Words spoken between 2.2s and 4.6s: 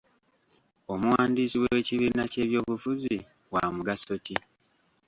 ky'ebyobufuzi wa mugaso ki?